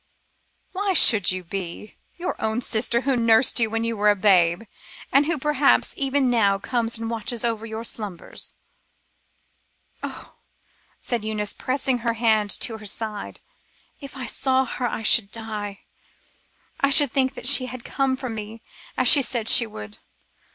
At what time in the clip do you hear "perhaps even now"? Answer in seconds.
5.37-6.57